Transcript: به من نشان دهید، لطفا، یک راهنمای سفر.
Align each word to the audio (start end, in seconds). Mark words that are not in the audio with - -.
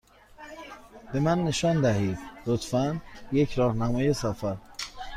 به 1.13 1.19
من 1.19 1.43
نشان 1.43 1.81
دهید، 1.81 2.19
لطفا، 2.45 3.01
یک 3.31 3.53
راهنمای 3.53 4.13
سفر. 4.13 4.57